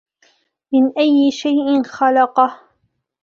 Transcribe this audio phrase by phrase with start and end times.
[0.71, 2.59] من أي شيء خلقه